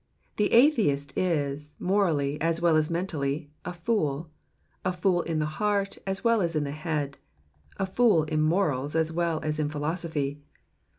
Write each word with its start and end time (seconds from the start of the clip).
The 0.37 0.51
atheist 0.51 1.15
is, 1.15 1.75
morally 1.79 2.41
as 2.41 2.59
well 2.59 2.75
as 2.75 2.89
mentally, 2.89 3.51
a 3.63 3.71
fool, 3.71 4.31
a 4.83 4.91
fool 4.91 5.21
in 5.21 5.37
the 5.37 5.45
heart 5.61 5.99
as 6.07 6.23
well 6.23 6.41
as 6.41 6.55
in 6.55 6.63
the 6.63 6.71
head; 6.71 7.19
a 7.77 7.85
fool 7.85 8.23
in 8.23 8.41
morals 8.41 8.95
as 8.95 9.11
well 9.11 9.39
as 9.43 9.59
in 9.59 9.69
philosophy. 9.69 10.41